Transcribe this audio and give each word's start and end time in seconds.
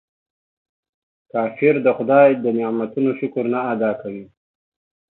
کافر 1.31 1.75
د 1.85 1.87
خداي 1.97 2.29
د 2.43 2.45
نعمتونو 2.57 3.11
شکر 3.19 3.43
نه 3.53 3.59
ادا 3.73 3.91
کوي. 4.01 4.25